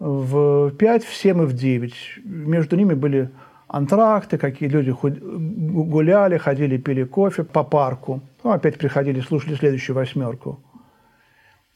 В 0.00 0.72
5, 0.72 1.04
в 1.04 1.14
7 1.14 1.42
и 1.42 1.46
в 1.46 1.52
9. 1.52 1.94
Между 2.24 2.76
ними 2.76 2.94
были 2.94 3.30
антракты, 3.68 4.38
какие 4.38 4.68
люди 4.68 4.92
гуляли, 4.92 6.36
ходили, 6.36 6.78
пили 6.78 7.04
кофе 7.04 7.44
по 7.44 7.62
парку. 7.62 8.22
Ну, 8.42 8.50
опять 8.50 8.76
приходили, 8.76 9.20
слушали 9.20 9.54
следующую 9.54 9.94
восьмерку. 9.94 10.58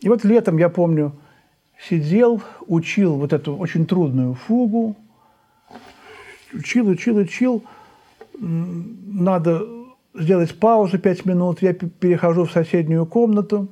И 0.01 0.09
вот 0.09 0.25
летом, 0.25 0.59
я 0.59 0.69
помню, 0.69 1.13
сидел, 1.89 2.43
учил 2.67 3.17
вот 3.17 3.33
эту 3.33 3.57
очень 3.57 3.87
трудную 3.87 4.35
фугу, 4.35 4.97
учил, 6.53 6.89
учил, 6.89 7.17
учил. 7.17 7.65
Надо 8.39 9.63
сделать 10.15 10.59
паузу 10.59 10.99
пять 10.99 11.25
минут, 11.25 11.63
я 11.63 11.73
перехожу 11.73 12.45
в 12.45 12.53
соседнюю 12.53 13.07
комнату. 13.07 13.69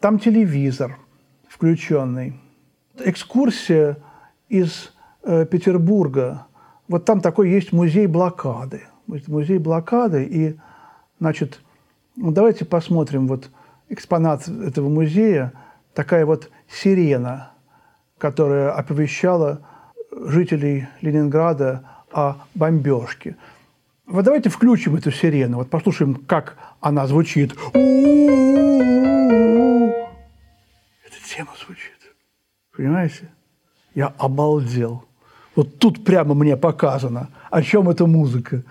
Там 0.00 0.18
телевизор 0.18 0.98
включенный. 1.48 2.34
Экскурсия 2.98 3.98
из 4.48 4.92
э, 5.22 5.46
Петербурга 5.46 6.46
вот 6.92 7.06
там 7.06 7.22
такой 7.22 7.50
есть 7.50 7.72
музей 7.72 8.06
блокады. 8.06 8.82
Музей 9.06 9.56
блокады, 9.56 10.24
и, 10.24 10.58
значит, 11.20 11.60
ну, 12.16 12.30
давайте 12.30 12.66
посмотрим 12.66 13.26
вот 13.26 13.50
экспонат 13.88 14.46
этого 14.46 14.90
музея, 14.90 15.52
такая 15.94 16.26
вот 16.26 16.50
сирена, 16.68 17.52
которая 18.18 18.72
оповещала 18.72 19.66
жителей 20.28 20.88
Ленинграда 21.00 21.84
о 22.12 22.36
бомбежке. 22.54 23.36
Вот 24.06 24.24
давайте 24.24 24.50
включим 24.50 24.96
эту 24.96 25.10
сирену, 25.10 25.58
вот 25.58 25.70
послушаем, 25.70 26.14
как 26.14 26.56
она 26.80 27.06
звучит. 27.06 27.52
Эта 27.52 27.78
тема 31.28 31.50
звучит. 31.64 31.98
Понимаете? 32.76 33.28
Я 33.94 34.12
обалдел. 34.18 35.04
Вот 35.54 35.78
тут 35.78 36.04
прямо 36.04 36.34
мне 36.34 36.56
показано, 36.56 37.28
о 37.50 37.62
чем 37.62 37.90
эта 37.90 38.06
музыка. 38.06 38.62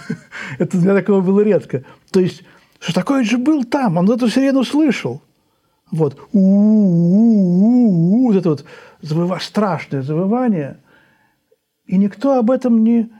Это 0.58 0.78
для 0.78 0.94
такого 0.94 1.20
было 1.20 1.40
редко. 1.40 1.82
То 2.10 2.20
есть, 2.20 2.44
что 2.78 2.94
такое 2.94 3.24
же 3.24 3.38
был 3.38 3.64
там, 3.64 3.96
он 3.96 4.08
эту 4.10 4.28
сирену 4.28 4.62
слышал. 4.64 5.22
Вот. 5.90 6.18
Вот 6.32 8.36
это 8.36 8.50
вот 8.50 8.66
страшное 9.40 10.02
завывание. 10.02 10.76
И 11.86 11.96
никто 11.96 12.38
об 12.38 12.50
этом 12.50 12.82
не 12.82 13.10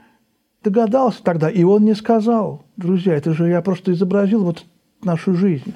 догадался 0.63 1.23
тогда. 1.23 1.49
И 1.49 1.63
он 1.63 1.85
не 1.85 1.95
сказал, 1.95 2.65
друзья, 2.75 3.15
это 3.15 3.33
же 3.33 3.47
я 3.47 3.61
просто 3.61 3.93
изобразил 3.93 4.43
вот 4.43 4.65
нашу 5.03 5.33
жизнь. 5.35 5.73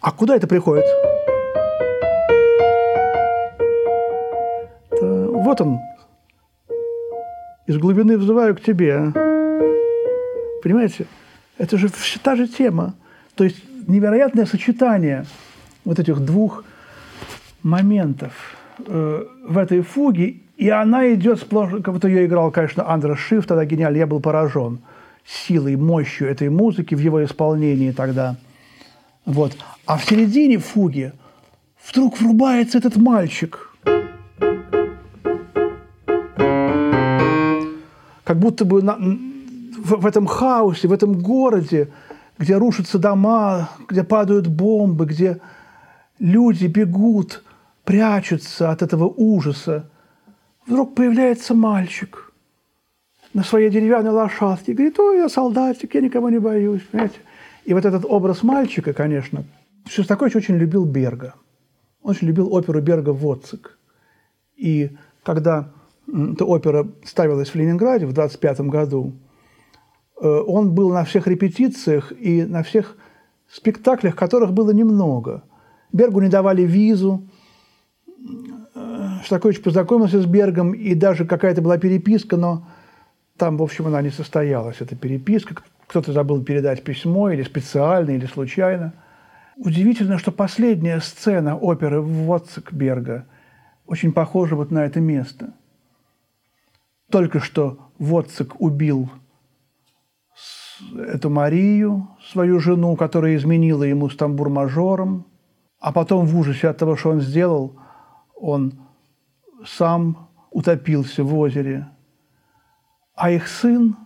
А 0.00 0.12
куда 0.12 0.36
это 0.36 0.46
приходит? 0.46 0.84
Это, 4.90 5.28
вот 5.30 5.60
он. 5.60 5.78
Из 7.66 7.78
глубины 7.78 8.16
взываю 8.18 8.54
к 8.56 8.60
тебе. 8.60 9.12
Понимаете? 10.62 11.06
Это 11.58 11.76
же 11.76 11.88
та 12.22 12.36
же 12.36 12.46
тема. 12.46 12.94
То 13.34 13.44
есть 13.44 13.62
невероятное 13.88 14.46
сочетание 14.46 15.26
вот 15.84 15.98
этих 15.98 16.20
двух 16.20 16.64
моментов 17.62 18.32
э, 18.86 19.24
в 19.44 19.58
этой 19.58 19.80
фуге, 19.80 20.40
и 20.62 20.68
она 20.68 21.12
идет 21.12 21.40
сплошь, 21.40 21.72
будто 21.72 22.06
ее 22.06 22.26
играл, 22.26 22.52
конечно, 22.52 22.88
Андрес 22.88 23.18
Шиф, 23.18 23.46
тогда 23.46 23.64
гениально, 23.64 23.96
я 23.96 24.06
был 24.06 24.20
поражен 24.20 24.78
силой, 25.26 25.74
мощью 25.74 26.28
этой 26.28 26.50
музыки 26.50 26.94
в 26.94 27.00
его 27.00 27.24
исполнении 27.24 27.90
тогда. 27.90 28.36
Вот. 29.24 29.56
А 29.86 29.96
в 29.96 30.04
середине 30.04 30.58
фуги 30.58 31.14
вдруг 31.84 32.20
врубается 32.20 32.78
этот 32.78 32.94
мальчик. 32.94 33.74
Как 38.22 38.38
будто 38.38 38.64
бы 38.64 38.82
на, 38.82 38.94
в, 38.94 39.96
в 39.96 40.06
этом 40.06 40.26
хаосе, 40.28 40.86
в 40.86 40.92
этом 40.92 41.20
городе, 41.20 41.88
где 42.38 42.56
рушатся 42.56 43.00
дома, 43.00 43.68
где 43.88 44.04
падают 44.04 44.46
бомбы, 44.46 45.06
где 45.06 45.40
люди 46.20 46.66
бегут, 46.66 47.42
прячутся 47.84 48.70
от 48.70 48.82
этого 48.82 49.06
ужаса, 49.08 49.88
вдруг 50.66 50.94
появляется 50.94 51.54
мальчик 51.54 52.32
на 53.34 53.42
своей 53.42 53.70
деревянной 53.70 54.10
лошадке. 54.10 54.72
Говорит, 54.72 54.98
ой, 54.98 55.18
я 55.18 55.28
солдатик, 55.28 55.94
я 55.94 56.00
никого 56.00 56.30
не 56.30 56.38
боюсь. 56.38 56.82
Понимаете? 56.90 57.20
И 57.64 57.74
вот 57.74 57.84
этот 57.84 58.04
образ 58.04 58.42
мальчика, 58.42 58.92
конечно, 58.92 59.44
Шостакович 59.88 60.36
очень 60.36 60.56
любил 60.56 60.84
Берга. 60.84 61.34
Он 62.02 62.10
очень 62.10 62.26
любил 62.26 62.52
оперу 62.52 62.80
Берга 62.80 63.10
«Воцик». 63.10 63.78
И 64.56 64.90
когда 65.22 65.72
эта 66.08 66.44
опера 66.44 66.88
ставилась 67.04 67.50
в 67.50 67.54
Ленинграде 67.54 68.06
в 68.06 68.12
25 68.12 68.62
году, 68.62 69.12
э, 70.20 70.26
он 70.26 70.74
был 70.74 70.90
на 70.90 71.04
всех 71.04 71.26
репетициях 71.26 72.12
и 72.12 72.44
на 72.44 72.62
всех 72.62 72.96
спектаклях, 73.48 74.16
которых 74.16 74.52
было 74.52 74.72
немного. 74.72 75.44
Бергу 75.92 76.20
не 76.20 76.28
давали 76.28 76.62
визу. 76.62 77.28
Шостакович 79.22 79.62
познакомился 79.62 80.20
с 80.20 80.26
Бергом, 80.26 80.72
и 80.72 80.94
даже 80.94 81.24
какая-то 81.24 81.62
была 81.62 81.78
переписка, 81.78 82.36
но 82.36 82.66
там, 83.36 83.56
в 83.56 83.62
общем, 83.62 83.86
она 83.86 84.02
не 84.02 84.10
состоялась, 84.10 84.76
эта 84.80 84.94
переписка. 84.94 85.56
Кто-то 85.86 86.12
забыл 86.12 86.42
передать 86.42 86.84
письмо, 86.84 87.30
или 87.30 87.42
специально, 87.42 88.10
или 88.10 88.26
случайно. 88.26 88.94
Удивительно, 89.56 90.18
что 90.18 90.32
последняя 90.32 91.00
сцена 91.00 91.56
оперы 91.56 92.00
Вотцекберга 92.00 93.26
очень 93.86 94.12
похожа 94.12 94.56
вот 94.56 94.70
на 94.70 94.84
это 94.84 95.00
место– 95.00 95.54
только 97.12 97.40
что 97.40 97.90
Воцик 97.98 98.58
убил 98.58 99.10
эту 100.96 101.28
Марию, 101.28 102.08
свою 102.30 102.58
жену, 102.58 102.96
которая 102.96 103.36
изменила 103.36 103.84
ему 103.84 104.08
с 104.08 104.16
тамбур-мажором, 104.16 105.26
а 105.78 105.92
потом 105.92 106.26
в 106.26 106.36
ужасе 106.36 106.68
от 106.68 106.78
того, 106.78 106.96
что 106.96 107.10
он 107.10 107.20
сделал, 107.20 107.76
он 108.34 108.80
сам 109.66 110.28
утопился 110.50 111.24
в 111.24 111.34
озере. 111.36 111.88
А 113.14 113.30
их 113.30 113.48
сын, 113.48 113.96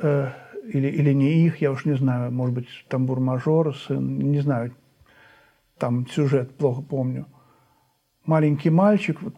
э, 0.00 0.30
или, 0.72 0.88
или 0.88 1.12
не 1.12 1.44
их, 1.46 1.60
я 1.60 1.72
уж 1.72 1.84
не 1.84 1.94
знаю, 1.94 2.32
может 2.32 2.54
быть, 2.54 2.68
тамбур-мажор, 2.88 3.76
сын, 3.76 4.18
не 4.18 4.40
знаю, 4.40 4.74
там 5.78 6.06
сюжет 6.06 6.56
плохо 6.56 6.82
помню. 6.82 7.26
Маленький 8.24 8.70
мальчик, 8.70 9.20
вот, 9.22 9.34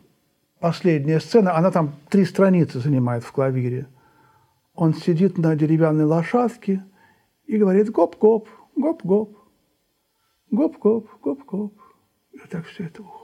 последняя 0.60 1.20
сцена, 1.20 1.56
она 1.56 1.70
там 1.70 1.94
три 2.08 2.24
страницы 2.24 2.78
занимает 2.78 3.24
в 3.24 3.32
клавире. 3.32 3.86
Он 4.74 4.94
сидит 4.94 5.38
на 5.38 5.56
деревянной 5.56 6.04
лошадке 6.04 6.84
и 7.46 7.56
говорит 7.56 7.90
гоп-гоп, 7.90 8.48
гоп-гоп, 8.76 9.36
гоп-гоп, 10.50 11.08
гоп-гоп. 11.20 11.74
И 12.32 12.48
так 12.48 12.66
все 12.66 12.84
это 12.84 13.02
уходит. 13.02 13.17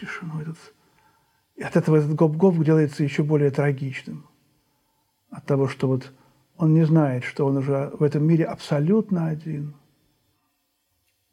Тишину 0.00 0.40
этот... 0.40 0.56
И 1.56 1.62
от 1.62 1.76
этого 1.76 1.96
этот 1.96 2.14
гоп-гоп 2.14 2.56
делается 2.64 3.02
еще 3.02 3.22
более 3.22 3.50
трагичным. 3.50 4.28
От 5.30 5.44
того, 5.44 5.68
что 5.68 5.88
вот 5.88 6.12
он 6.56 6.74
не 6.74 6.84
знает, 6.84 7.24
что 7.24 7.46
он 7.46 7.56
уже 7.56 7.90
в 7.98 8.02
этом 8.02 8.24
мире 8.24 8.44
абсолютно 8.44 9.26
один– 9.26 9.74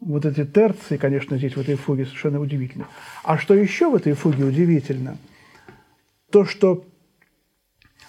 вот 0.06 0.26
эти 0.26 0.46
терции, 0.46 0.98
конечно, 0.98 1.38
здесь 1.38 1.56
в 1.56 1.60
этой 1.60 1.76
фуге 1.76 2.06
совершенно 2.06 2.40
удивительно. 2.40 2.88
А 3.24 3.38
что 3.38 3.54
еще 3.54 3.90
в 3.90 3.96
этой 3.96 4.14
фуге 4.14 4.44
удивительно? 4.44 5.18
То, 6.32 6.46
что 6.46 6.86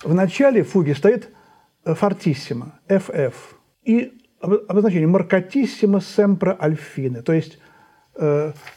в 0.03 0.13
начале 0.13 0.63
фуги 0.63 0.93
стоит 0.93 1.31
фортиссимо, 1.85 2.79
FF, 2.89 3.35
и 3.83 4.13
обозначение 4.41 5.07
маркатиссимо 5.07 6.01
семпро 6.01 6.57
альфины, 6.61 7.23
то 7.23 7.33
есть 7.33 7.55
э, 7.55 7.59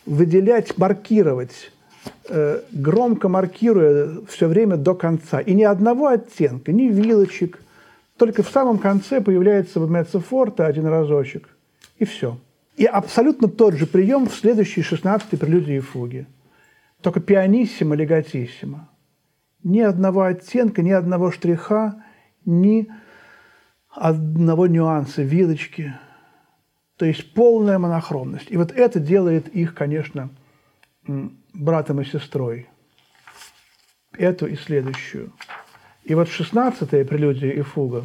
выделять, 0.05 0.77
маркировать, 0.77 1.71
э, 2.29 2.61
громко 2.71 3.29
маркируя 3.29 4.17
все 4.27 4.47
время 4.47 4.77
до 4.77 4.95
конца. 4.95 5.39
И 5.39 5.53
ни 5.53 5.63
одного 5.63 6.07
оттенка, 6.07 6.71
ни 6.71 6.87
вилочек, 6.87 7.61
только 8.17 8.43
в 8.43 8.49
самом 8.49 8.77
конце 8.77 9.21
появляется 9.21 9.79
форте 10.19 10.63
один 10.63 10.87
разочек, 10.87 11.49
и 11.97 12.05
все– 12.05 12.37
и 12.79 12.85
абсолютно 12.85 13.49
тот 13.49 13.73
же 13.73 13.85
прием 13.85 14.29
в 14.29 14.33
следующей 14.33 14.83
16-й 14.83 15.37
прелюдии 15.37 15.75
и 15.75 15.79
фуге. 15.81 16.27
Только 17.01 17.19
пианиссимо, 17.19 17.93
легатиссимо. 17.93 18.89
Ни 19.63 19.81
одного 19.81 20.21
оттенка, 20.21 20.81
ни 20.81 20.91
одного 20.91 21.29
штриха, 21.29 22.01
ни 22.45 22.87
одного 23.89 24.67
нюанса, 24.67 25.23
вилочки. 25.23 25.93
То 26.99 27.05
есть 27.05 27.33
полная 27.33 27.79
монохромность. 27.79 28.51
И 28.51 28.57
вот 28.57 28.73
это 28.73 28.99
делает 28.99 29.47
их, 29.47 29.73
конечно, 29.73 30.29
братом 31.53 32.01
и 32.01 32.05
сестрой. 32.05 32.67
Эту 34.17 34.47
и 34.47 34.57
следующую. 34.57 35.31
И 36.03 36.13
вот 36.13 36.27
16-я 36.27 37.05
прелюдия 37.05 37.51
и 37.51 37.61
фуга, 37.61 38.03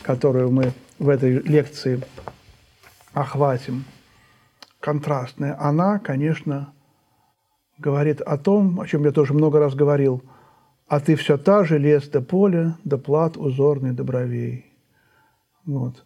которую 0.00 0.50
мы 0.50 0.72
в 0.98 1.10
этой 1.10 1.42
лекции 1.42 2.00
охватим, 3.12 3.84
контрастная, 4.80 5.60
она, 5.60 5.98
конечно, 5.98 6.72
говорит 7.76 8.22
о 8.22 8.38
том, 8.38 8.80
о 8.80 8.86
чем 8.86 9.04
я 9.04 9.12
тоже 9.12 9.34
много 9.34 9.58
раз 9.58 9.74
говорил, 9.74 10.22
а 10.88 11.00
ты 11.00 11.16
все 11.16 11.36
та 11.36 11.64
же 11.64 11.76
лес 11.76 12.08
до 12.08 12.22
поля, 12.22 12.78
до 12.82 12.96
плат 12.96 13.36
узорный 13.36 13.92
до 13.92 14.04
бровей. 14.04 14.72
Вот. 15.66 16.02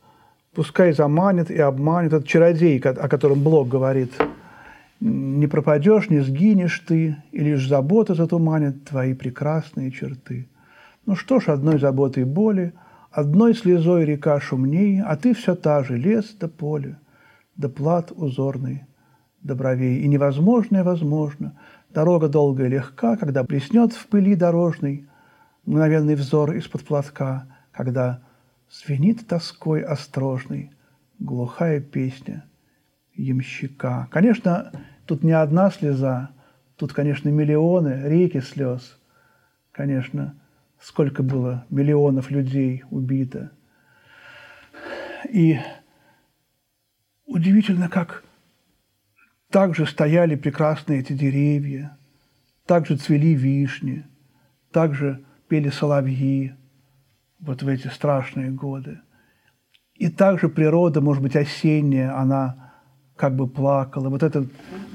Пускай 0.54 0.92
заманит 0.92 1.50
и 1.50 1.58
обманет 1.58 2.12
этот 2.12 2.28
чародей, 2.28 2.78
о 2.78 3.08
котором 3.08 3.42
Блок 3.42 3.68
говорит. 3.68 4.12
Не 5.00 5.46
пропадешь, 5.46 6.10
не 6.10 6.20
сгинешь 6.20 6.84
ты, 6.86 7.16
и 7.32 7.40
лишь 7.40 7.68
забота 7.68 8.14
затуманит 8.14 8.84
твои 8.84 9.14
прекрасные 9.14 9.90
черты. 9.90 10.48
Ну 11.06 11.16
что 11.16 11.40
ж, 11.40 11.48
одной 11.48 11.78
заботой 11.78 12.24
боли– 12.24 12.72
Одной 13.14 13.54
слезой 13.54 14.04
река 14.04 14.40
шумней, 14.40 15.00
а 15.00 15.14
ты 15.16 15.34
все 15.34 15.54
та 15.54 15.84
же, 15.84 15.96
лес 15.96 16.34
да 16.40 16.48
поле, 16.48 16.98
да 17.54 17.68
плат 17.68 18.10
узорный, 18.10 18.86
да 19.40 19.54
бровей. 19.54 20.00
И 20.00 20.08
невозможное 20.08 20.82
возможно, 20.82 21.56
дорога 21.90 22.26
долгая 22.26 22.66
легка, 22.66 23.16
когда 23.16 23.44
блеснет 23.44 23.92
в 23.92 24.08
пыли 24.08 24.34
дорожной 24.34 25.06
мгновенный 25.64 26.16
взор 26.16 26.56
из-под 26.56 26.82
платка, 26.82 27.46
когда 27.70 28.18
звенит 28.70 29.26
тоской 29.26 29.82
острожной 29.82 30.72
глухая 31.18 31.80
песня 31.80 32.44
ямщика. 33.14 34.08
Конечно, 34.10 34.72
тут 35.06 35.22
не 35.22 35.32
одна 35.32 35.70
слеза, 35.70 36.30
тут, 36.76 36.92
конечно, 36.92 37.28
миллионы, 37.28 38.02
реки 38.04 38.40
слез, 38.40 38.98
конечно, 39.72 40.38
сколько 40.80 41.22
было 41.22 41.66
миллионов 41.70 42.30
людей 42.30 42.84
убито. 42.90 43.52
И 45.30 45.58
удивительно, 47.26 47.88
как 47.88 48.24
также 49.50 49.86
стояли 49.86 50.34
прекрасные 50.34 51.00
эти 51.00 51.12
деревья, 51.12 51.96
также 52.66 52.96
цвели 52.96 53.34
вишни, 53.34 54.04
также 54.72 55.24
пели 55.48 55.70
соловьи 55.70 56.54
вот 57.40 57.62
в 57.62 57.68
эти 57.68 57.88
страшные 57.88 58.50
годы. 58.50 59.00
И 59.94 60.08
также 60.08 60.48
природа, 60.48 61.00
может 61.00 61.22
быть, 61.22 61.36
осенняя, 61.36 62.18
она 62.18 62.72
как 63.16 63.36
бы 63.36 63.46
плакала. 63.46 64.08
Вот 64.08 64.22
это 64.22 64.46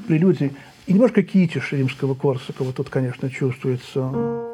прелюдия. 0.07 0.51
И 0.87 0.93
немножко 0.93 1.23
китиш 1.23 1.71
римского 1.71 2.15
Корсакова 2.15 2.73
тут, 2.73 2.89
конечно, 2.89 3.29
чувствуется. 3.29 4.48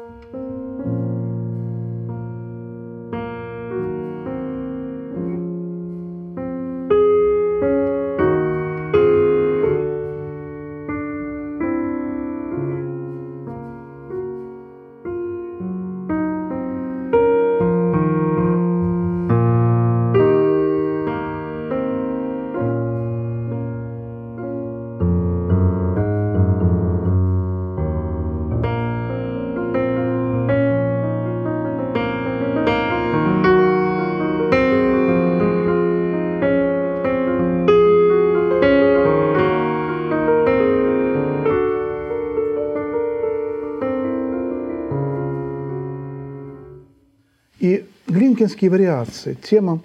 Глинкинские 48.46 48.70
вариации. 48.70 49.36
Тема 49.42 49.80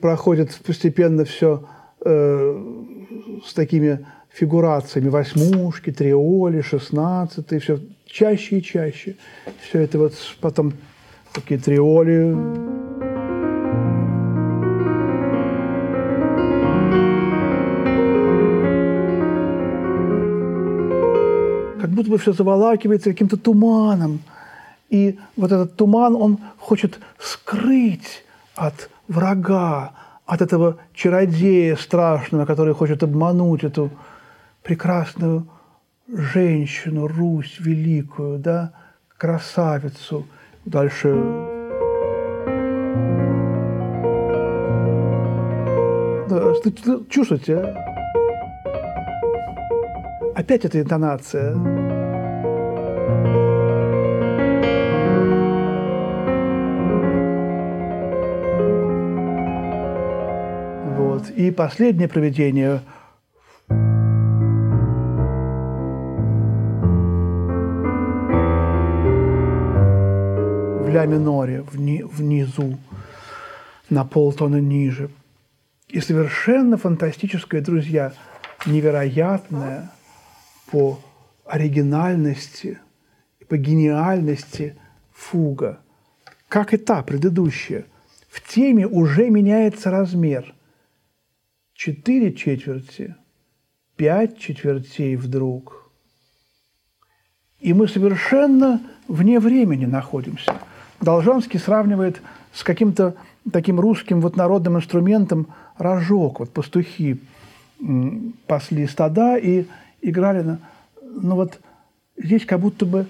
проходит 0.00 0.58
постепенно 0.66 1.24
все 1.24 1.64
э, 2.04 2.64
с 3.46 3.54
такими 3.54 4.04
фигурациями. 4.28 5.08
Восьмушки, 5.08 5.92
триоли, 5.92 6.62
шестнадцатые, 6.62 7.60
все 7.60 7.78
чаще 8.06 8.58
и 8.58 8.62
чаще. 8.62 9.14
Все 9.62 9.80
это 9.80 9.98
вот 9.98 10.14
потом 10.40 10.72
такие 11.32 11.60
триоли. 11.60 12.36
Как 21.80 21.90
будто 21.90 22.10
бы 22.10 22.18
все 22.18 22.32
заволакивается 22.32 23.10
каким-то 23.10 23.36
туманом. 23.36 24.18
И 24.90 25.18
вот 25.36 25.52
этот 25.52 25.76
туман, 25.76 26.16
он 26.16 26.38
хочет 26.58 26.98
скрыть 27.18 28.24
от 28.56 28.90
врага, 29.08 29.92
от 30.26 30.42
этого 30.42 30.78
чародея 30.94 31.76
страшного, 31.76 32.44
который 32.44 32.74
хочет 32.74 33.02
обмануть 33.02 33.64
эту 33.64 33.90
прекрасную 34.62 35.46
женщину, 36.08 37.06
Русь 37.06 37.56
великую, 37.60 38.38
да, 38.38 38.72
красавицу. 39.16 40.26
Дальше 40.64 41.16
да, 46.28 46.52
чувствуете, 47.08 47.56
а? 47.56 47.90
Опять 50.34 50.64
эта 50.64 50.80
интонация. 50.80 51.79
И 61.36 61.50
последнее 61.50 62.08
проведение 62.08 62.80
в 70.80 70.88
ля 70.88 71.06
миноре, 71.06 71.62
вни, 71.62 72.02
внизу, 72.02 72.78
на 73.90 74.04
полтона 74.04 74.56
ниже. 74.56 75.10
И 75.88 76.00
совершенно 76.00 76.76
фантастическое, 76.76 77.60
друзья, 77.60 78.12
невероятное 78.66 79.90
по 80.70 80.98
оригинальности 81.44 82.78
и 83.40 83.44
по 83.44 83.56
гениальности 83.56 84.76
фуга. 85.12 85.80
Как 86.48 86.74
и 86.74 86.76
та 86.76 87.02
предыдущая. 87.02 87.84
В 88.28 88.40
теме 88.46 88.86
уже 88.86 89.30
меняется 89.30 89.90
размер– 89.90 90.54
четыре 91.80 92.34
четверти, 92.34 93.16
пять 93.96 94.38
четвертей 94.38 95.16
вдруг. 95.16 95.90
И 97.58 97.72
мы 97.72 97.88
совершенно 97.88 98.82
вне 99.08 99.40
времени 99.40 99.86
находимся. 99.86 100.60
Должанский 101.00 101.58
сравнивает 101.58 102.20
с 102.52 102.64
каким-то 102.64 103.16
таким 103.50 103.80
русским 103.80 104.20
вот 104.20 104.36
народным 104.36 104.76
инструментом 104.76 105.46
рожок. 105.78 106.40
Вот 106.40 106.52
пастухи 106.52 107.18
пасли 108.46 108.86
стада 108.86 109.38
и 109.38 109.64
играли 110.02 110.42
на... 110.42 110.58
Ну 111.00 111.34
вот 111.34 111.60
здесь 112.18 112.44
как 112.44 112.60
будто 112.60 112.84
бы, 112.84 113.06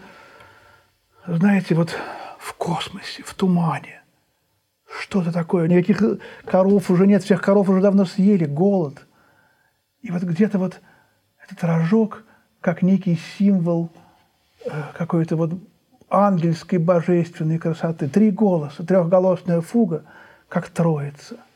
знаете, 1.26 1.74
вот 1.74 1.96
в 2.38 2.54
космосе, 2.54 3.24
в 3.24 3.34
тумане 3.34 3.99
что-то 4.98 5.32
такое. 5.32 5.68
Никаких 5.68 6.02
коров 6.44 6.90
уже 6.90 7.06
нет, 7.06 7.22
всех 7.22 7.42
коров 7.42 7.68
уже 7.68 7.80
давно 7.80 8.04
съели, 8.04 8.44
голод. 8.44 9.06
И 10.02 10.10
вот 10.10 10.22
где-то 10.22 10.58
вот 10.58 10.80
этот 11.44 11.62
рожок, 11.64 12.24
как 12.60 12.82
некий 12.82 13.18
символ 13.38 13.90
э, 14.64 14.70
какой-то 14.96 15.36
вот 15.36 15.52
ангельской 16.08 16.78
божественной 16.78 17.58
красоты. 17.58 18.08
Три 18.08 18.30
голоса, 18.30 18.84
трехголосная 18.84 19.60
фуга, 19.60 20.04
как 20.48 20.68
троица– 20.68 21.36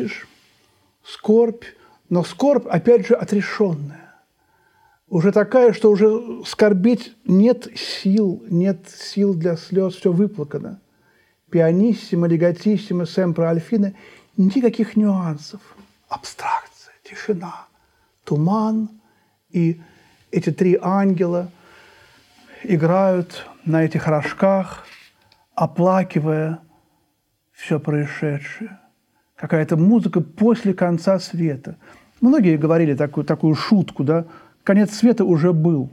Китиш, 0.00 0.26
скорбь, 1.04 1.64
но 2.08 2.24
скорбь, 2.24 2.66
опять 2.66 3.06
же, 3.06 3.14
отрешенная. 3.14 4.14
Уже 5.08 5.32
такая, 5.32 5.72
что 5.72 5.90
уже 5.90 6.42
скорбить 6.46 7.14
нет 7.26 7.68
сил, 7.76 8.42
нет 8.48 8.78
сил 8.88 9.34
для 9.34 9.56
слез, 9.56 9.94
все 9.96 10.12
выплакано. 10.12 10.80
Пианиссимо, 11.50 12.26
легатиссимо, 12.28 13.06
семпро, 13.06 13.44
альфина– 13.44 13.92
никаких 14.36 14.96
нюансов. 14.96 15.60
Абстракция, 16.08 16.94
тишина, 17.02 17.66
туман 18.24 18.88
и 19.50 19.80
эти 20.30 20.50
три 20.50 20.78
ангела 20.80 21.50
играют 22.62 23.46
на 23.64 23.84
этих 23.84 24.06
рожках, 24.06 24.86
оплакивая 25.54 26.60
все 27.52 27.78
происшедшее 27.78 28.79
какая-то 29.40 29.78
музыка 29.78 30.20
после 30.20 30.74
конца 30.74 31.18
света. 31.18 31.76
Многие 32.20 32.58
говорили 32.58 32.94
такую, 32.94 33.24
такую 33.24 33.54
шутку, 33.54 34.04
да, 34.04 34.26
конец 34.64 34.92
света 34.92 35.24
уже 35.24 35.54
был. 35.54 35.88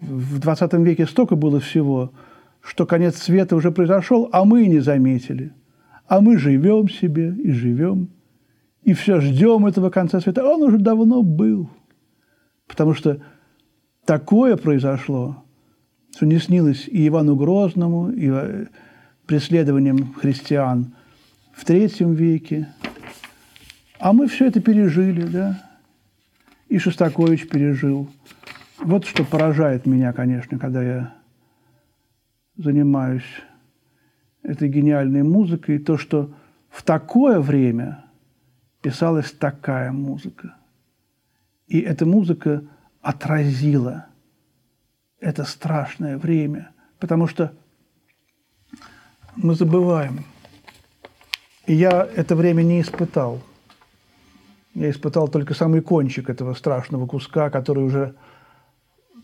В 0.00 0.40
20 0.40 0.72
веке 0.74 1.06
столько 1.06 1.36
было 1.36 1.60
всего, 1.60 2.12
что 2.60 2.84
конец 2.84 3.16
света 3.18 3.54
уже 3.54 3.70
произошел, 3.70 4.28
а 4.32 4.44
мы 4.44 4.64
и 4.64 4.68
не 4.68 4.80
заметили. 4.80 5.52
А 6.08 6.20
мы 6.20 6.36
живем 6.36 6.88
себе 6.88 7.32
и 7.32 7.52
живем, 7.52 8.08
и 8.82 8.92
все 8.92 9.20
ждем 9.20 9.66
этого 9.66 9.90
конца 9.90 10.20
света. 10.20 10.44
Он 10.44 10.62
уже 10.62 10.78
давно 10.78 11.22
был. 11.22 11.70
Потому 12.66 12.92
что 12.92 13.20
такое 14.04 14.56
произошло, 14.56 15.44
что 16.14 16.26
не 16.26 16.38
снилось 16.38 16.88
и 16.88 17.06
Ивану 17.06 17.36
Грозному, 17.36 18.10
и 18.10 18.28
э, 18.30 18.66
преследованием 19.26 20.12
христиан 20.14 20.94
в 21.54 21.64
третьем 21.64 22.14
веке. 22.14 22.68
А 23.98 24.12
мы 24.12 24.26
все 24.26 24.46
это 24.46 24.60
пережили, 24.60 25.26
да? 25.26 25.62
И 26.68 26.78
Шостакович 26.78 27.48
пережил. 27.48 28.10
Вот 28.78 29.06
что 29.06 29.24
поражает 29.24 29.86
меня, 29.86 30.12
конечно, 30.12 30.58
когда 30.58 30.82
я 30.82 31.14
занимаюсь 32.56 33.24
этой 34.42 34.68
гениальной 34.68 35.22
музыкой, 35.22 35.78
то, 35.78 35.96
что 35.96 36.34
в 36.68 36.82
такое 36.82 37.40
время 37.40 38.04
писалась 38.82 39.30
такая 39.30 39.92
музыка. 39.92 40.56
И 41.66 41.80
эта 41.80 42.04
музыка 42.04 42.64
отразила 43.00 44.06
это 45.18 45.44
страшное 45.44 46.18
время, 46.18 46.72
потому 46.98 47.26
что 47.26 47.54
мы 49.36 49.54
забываем. 49.54 50.24
И 51.66 51.74
я 51.74 52.08
это 52.14 52.36
время 52.36 52.62
не 52.62 52.80
испытал. 52.80 53.40
Я 54.74 54.90
испытал 54.90 55.28
только 55.28 55.54
самый 55.54 55.80
кончик 55.80 56.28
этого 56.28 56.54
страшного 56.54 57.06
куска, 57.06 57.48
который 57.48 57.84
уже 57.84 58.14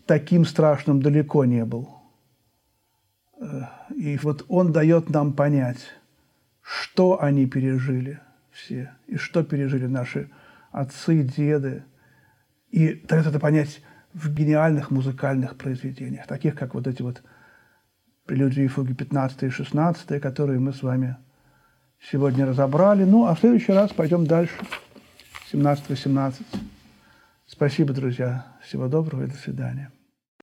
таким 0.05 0.45
страшным 0.45 1.01
далеко 1.01 1.45
не 1.45 1.65
был. 1.65 1.89
И 3.95 4.17
вот 4.23 4.45
он 4.47 4.71
дает 4.71 5.09
нам 5.09 5.33
понять, 5.33 5.79
что 6.61 7.21
они 7.21 7.45
пережили 7.45 8.19
все, 8.51 8.91
и 9.07 9.17
что 9.17 9.43
пережили 9.43 9.87
наши 9.87 10.29
отцы, 10.71 11.23
деды. 11.23 11.83
И 12.69 12.93
дает 12.93 13.27
это 13.27 13.39
понять 13.39 13.81
в 14.13 14.33
гениальных 14.33 14.89
музыкальных 14.89 15.57
произведениях, 15.57 16.27
таких 16.27 16.55
как 16.55 16.73
вот 16.73 16.87
эти 16.87 17.01
вот 17.01 17.21
прелюдии 18.25 18.63
и 18.63 18.67
фуги 18.67 18.93
15 18.93 19.43
и 19.43 19.49
16, 19.49 20.21
которые 20.21 20.59
мы 20.59 20.73
с 20.73 20.81
вами 20.81 21.17
сегодня 22.09 22.45
разобрали. 22.45 23.03
Ну, 23.03 23.25
а 23.25 23.35
в 23.35 23.39
следующий 23.39 23.71
раз 23.71 23.91
пойдем 23.91 24.25
дальше, 24.25 24.55
17-18. 25.51 26.35
Спасибо, 27.45 27.93
друзья. 27.93 28.45
Всего 28.63 28.87
доброго 28.87 29.23
и 29.23 29.27
до 29.27 29.35
свидания. 29.35 29.91